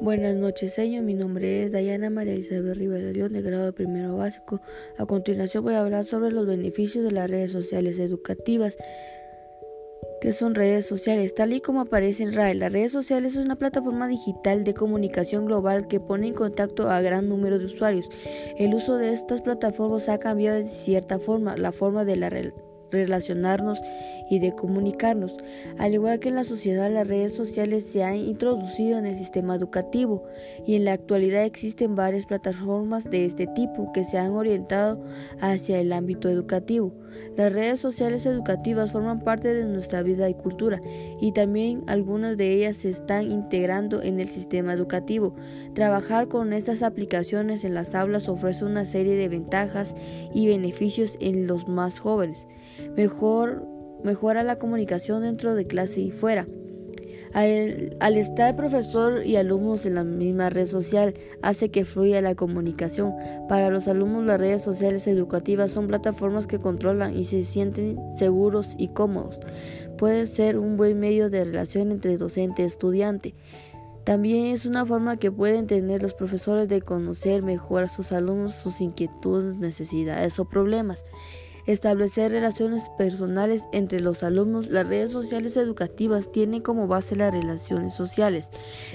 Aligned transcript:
Buenas 0.00 0.36
noches, 0.36 0.74
señor. 0.74 1.02
Mi 1.02 1.14
nombre 1.14 1.64
es 1.64 1.72
Dayana 1.72 2.08
María 2.08 2.36
Isabel 2.36 2.76
Rivera 2.76 3.08
de 3.08 3.14
León, 3.14 3.32
de 3.32 3.42
grado 3.42 3.72
primero 3.72 4.16
básico. 4.16 4.60
A 4.96 5.06
continuación 5.06 5.64
voy 5.64 5.74
a 5.74 5.80
hablar 5.80 6.04
sobre 6.04 6.30
los 6.30 6.46
beneficios 6.46 7.04
de 7.04 7.10
las 7.10 7.28
redes 7.28 7.50
sociales 7.50 7.98
educativas. 7.98 8.76
¿Qué 10.20 10.32
son 10.32 10.54
redes 10.54 10.86
sociales? 10.86 11.34
Tal 11.34 11.52
y 11.52 11.60
como 11.60 11.80
aparece 11.80 12.22
en 12.22 12.32
RAE, 12.32 12.54
las 12.54 12.72
redes 12.72 12.92
sociales 12.92 13.36
es 13.36 13.44
una 13.44 13.56
plataforma 13.56 14.06
digital 14.06 14.62
de 14.62 14.74
comunicación 14.74 15.46
global 15.46 15.88
que 15.88 15.98
pone 15.98 16.28
en 16.28 16.34
contacto 16.34 16.88
a 16.90 17.00
gran 17.00 17.28
número 17.28 17.58
de 17.58 17.64
usuarios. 17.64 18.08
El 18.56 18.74
uso 18.74 18.98
de 18.98 19.12
estas 19.12 19.42
plataformas 19.42 20.08
ha 20.08 20.18
cambiado 20.18 20.58
de 20.58 20.64
cierta 20.64 21.18
forma 21.18 21.56
la 21.56 21.72
forma 21.72 22.04
de 22.04 22.16
la 22.16 22.30
relacionarnos 22.90 23.80
y 24.30 24.38
de 24.38 24.54
comunicarnos. 24.54 25.36
Al 25.78 25.94
igual 25.94 26.20
que 26.20 26.28
en 26.28 26.34
la 26.34 26.44
sociedad, 26.44 26.90
las 26.90 27.06
redes 27.06 27.32
sociales 27.32 27.84
se 27.84 28.04
han 28.04 28.16
introducido 28.16 28.98
en 28.98 29.06
el 29.06 29.14
sistema 29.14 29.54
educativo 29.54 30.24
y 30.66 30.74
en 30.74 30.84
la 30.84 30.92
actualidad 30.92 31.44
existen 31.44 31.94
varias 31.94 32.26
plataformas 32.26 33.04
de 33.04 33.24
este 33.24 33.46
tipo 33.46 33.92
que 33.92 34.04
se 34.04 34.18
han 34.18 34.32
orientado 34.32 35.02
hacia 35.40 35.80
el 35.80 35.92
ámbito 35.92 36.28
educativo. 36.28 36.92
Las 37.36 37.52
redes 37.52 37.80
sociales 37.80 38.26
educativas 38.26 38.92
forman 38.92 39.20
parte 39.20 39.54
de 39.54 39.64
nuestra 39.64 40.02
vida 40.02 40.28
y 40.28 40.34
cultura 40.34 40.80
y 41.20 41.32
también 41.32 41.82
algunas 41.86 42.36
de 42.36 42.52
ellas 42.52 42.76
se 42.76 42.90
están 42.90 43.30
integrando 43.30 44.02
en 44.02 44.20
el 44.20 44.28
sistema 44.28 44.72
educativo. 44.72 45.34
Trabajar 45.74 46.28
con 46.28 46.52
estas 46.52 46.82
aplicaciones 46.82 47.64
en 47.64 47.74
las 47.74 47.94
aulas 47.94 48.28
ofrece 48.28 48.64
una 48.64 48.84
serie 48.84 49.16
de 49.16 49.28
ventajas 49.28 49.94
y 50.34 50.46
beneficios 50.46 51.16
en 51.20 51.46
los 51.46 51.68
más 51.68 52.00
jóvenes. 52.00 52.46
Mejor, 52.96 53.66
mejora 54.02 54.42
la 54.42 54.56
comunicación 54.56 55.22
dentro 55.22 55.54
de 55.54 55.66
clase 55.66 56.00
y 56.00 56.10
fuera. 56.10 56.46
Al, 57.34 58.16
estar 58.16 58.56
profesor 58.56 59.24
y 59.24 59.36
alumnos 59.36 59.86
en 59.86 59.94
la 59.94 60.04
misma 60.04 60.50
red 60.50 60.66
social 60.66 61.14
hace 61.42 61.70
que 61.70 61.84
fluya 61.84 62.22
la 62.22 62.34
comunicación. 62.34 63.14
Para 63.48 63.70
los 63.70 63.88
alumnos 63.88 64.24
las 64.24 64.40
redes 64.40 64.62
sociales 64.62 65.06
educativas 65.06 65.72
son 65.72 65.86
plataformas 65.86 66.46
que 66.46 66.58
controlan 66.58 67.16
y 67.16 67.24
se 67.24 67.44
sienten 67.44 67.98
seguros 68.16 68.74
y 68.78 68.88
cómodos. 68.88 69.38
Puede 69.98 70.26
ser 70.26 70.58
un 70.58 70.76
buen 70.76 70.98
medio 70.98 71.28
de 71.28 71.44
relación 71.44 71.92
entre 71.92 72.16
docente 72.16 72.62
y 72.62 72.66
estudiante. 72.66 73.34
También 74.04 74.46
es 74.54 74.64
una 74.64 74.86
forma 74.86 75.18
que 75.18 75.30
pueden 75.30 75.66
tener 75.66 76.00
los 76.00 76.14
profesores 76.14 76.66
de 76.68 76.80
conocer 76.80 77.42
mejor 77.42 77.84
a 77.84 77.88
sus 77.88 78.10
alumnos, 78.12 78.54
sus 78.54 78.80
inquietudes, 78.80 79.56
necesidades 79.56 80.38
o 80.38 80.46
problemas 80.46 81.04
establecer 81.68 82.32
relaciones 82.32 82.88
personales 82.96 83.64
entre 83.72 84.00
los 84.00 84.22
alumnos. 84.22 84.68
Las 84.68 84.88
redes 84.88 85.10
sociales 85.10 85.56
educativas 85.56 86.32
tienen 86.32 86.62
como 86.62 86.86
base 86.86 87.14
las 87.14 87.30
relaciones 87.30 87.94
sociales. 87.94 88.50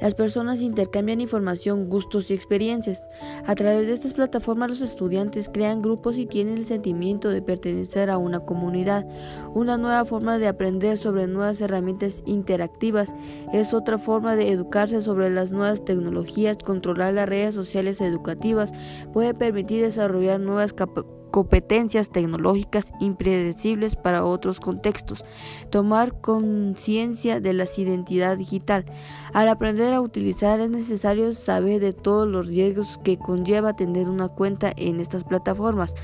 Las 0.00 0.14
personas 0.14 0.62
intercambian 0.62 1.20
información, 1.20 1.88
gustos 1.88 2.30
y 2.30 2.34
experiencias. 2.34 3.08
A 3.46 3.54
través 3.54 3.86
de 3.86 3.92
estas 3.92 4.14
plataformas 4.14 4.68
los 4.68 4.80
estudiantes 4.80 5.48
crean 5.48 5.80
grupos 5.80 6.18
y 6.18 6.26
tienen 6.26 6.58
el 6.58 6.64
sentimiento 6.64 7.30
de 7.30 7.40
pertenecer 7.40 8.10
a 8.10 8.18
una 8.18 8.40
comunidad. 8.40 9.06
Una 9.54 9.78
nueva 9.78 10.04
forma 10.04 10.38
de 10.38 10.48
aprender 10.48 10.98
sobre 10.98 11.28
nuevas 11.28 11.60
herramientas 11.60 12.24
interactivas 12.26 13.14
es 13.52 13.74
otra 13.74 13.96
forma 13.96 14.34
de 14.34 14.50
educarse 14.50 15.02
sobre 15.02 15.30
las 15.30 15.52
nuevas 15.52 15.84
tecnologías. 15.84 16.58
Controlar 16.58 17.14
las 17.14 17.28
redes 17.28 17.54
sociales 17.54 18.00
educativas 18.00 18.72
puede 19.12 19.34
permitir 19.34 19.82
desarrollar 19.82 20.40
nuevas 20.40 20.72
capacidades 20.72 21.15
competencias 21.30 22.10
tecnológicas 22.10 22.92
impredecibles 23.00 23.96
para 23.96 24.24
otros 24.24 24.60
contextos, 24.60 25.24
tomar 25.70 26.20
conciencia 26.20 27.40
de 27.40 27.52
la 27.52 27.66
identidad 27.76 28.38
digital. 28.38 28.84
Al 29.32 29.48
aprender 29.48 29.92
a 29.92 30.00
utilizar 30.00 30.60
es 30.60 30.70
necesario 30.70 31.34
saber 31.34 31.80
de 31.80 31.92
todos 31.92 32.26
los 32.26 32.46
riesgos 32.46 32.98
que 33.04 33.18
conlleva 33.18 33.76
tener 33.76 34.08
una 34.08 34.28
cuenta 34.28 34.72
en 34.76 35.00
estas 35.00 35.24
plataformas. 35.24 35.94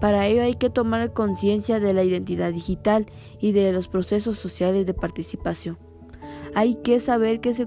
Para 0.00 0.26
ello 0.26 0.42
hay 0.42 0.54
que 0.54 0.70
tomar 0.70 1.12
conciencia 1.12 1.80
de 1.80 1.94
la 1.94 2.04
identidad 2.04 2.52
digital 2.52 3.06
y 3.40 3.52
de 3.52 3.72
los 3.72 3.88
procesos 3.88 4.38
sociales 4.38 4.86
de 4.86 4.94
participación. 4.94 5.78
Hay 6.54 6.74
que 6.74 7.00
saber 7.00 7.40
que 7.40 7.54
se 7.54 7.66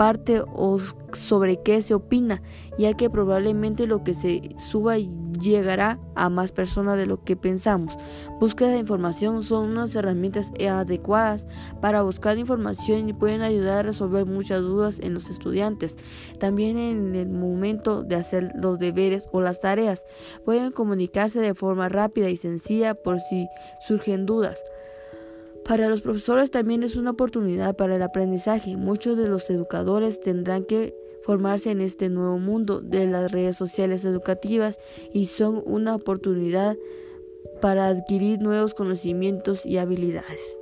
parte 0.00 0.42
o 0.54 0.78
sobre 1.12 1.60
qué 1.60 1.82
se 1.82 1.92
opina, 1.92 2.40
ya 2.78 2.94
que 2.94 3.10
probablemente 3.10 3.86
lo 3.86 4.02
que 4.02 4.14
se 4.14 4.40
suba 4.56 4.96
llegará 4.96 5.98
a 6.14 6.30
más 6.30 6.52
personas 6.52 6.96
de 6.96 7.04
lo 7.04 7.22
que 7.22 7.36
pensamos. 7.36 7.98
Búsqueda 8.40 8.70
de 8.70 8.78
información 8.78 9.42
son 9.42 9.68
unas 9.68 9.94
herramientas 9.94 10.52
adecuadas 10.58 11.46
para 11.82 12.00
buscar 12.00 12.38
información 12.38 13.10
y 13.10 13.12
pueden 13.12 13.42
ayudar 13.42 13.80
a 13.80 13.82
resolver 13.82 14.24
muchas 14.24 14.62
dudas 14.62 15.00
en 15.00 15.12
los 15.12 15.28
estudiantes. 15.28 15.98
También 16.38 16.78
en 16.78 17.14
el 17.14 17.28
momento 17.28 18.02
de 18.02 18.16
hacer 18.16 18.52
los 18.54 18.78
deberes 18.78 19.28
o 19.32 19.42
las 19.42 19.60
tareas, 19.60 20.06
pueden 20.46 20.72
comunicarse 20.72 21.40
de 21.40 21.52
forma 21.52 21.90
rápida 21.90 22.30
y 22.30 22.38
sencilla 22.38 22.94
por 22.94 23.20
si 23.20 23.48
surgen 23.80 24.24
dudas. 24.24 24.64
Para 25.70 25.88
los 25.88 26.00
profesores 26.00 26.50
también 26.50 26.82
es 26.82 26.96
una 26.96 27.12
oportunidad 27.12 27.76
para 27.76 27.94
el 27.94 28.02
aprendizaje. 28.02 28.76
Muchos 28.76 29.16
de 29.16 29.28
los 29.28 29.48
educadores 29.50 30.18
tendrán 30.18 30.64
que 30.64 30.96
formarse 31.22 31.70
en 31.70 31.80
este 31.80 32.08
nuevo 32.08 32.40
mundo 32.40 32.80
de 32.80 33.06
las 33.06 33.30
redes 33.30 33.56
sociales 33.56 34.04
educativas 34.04 34.80
y 35.12 35.26
son 35.26 35.62
una 35.64 35.94
oportunidad 35.94 36.76
para 37.62 37.86
adquirir 37.86 38.40
nuevos 38.40 38.74
conocimientos 38.74 39.64
y 39.64 39.78
habilidades. 39.78 40.59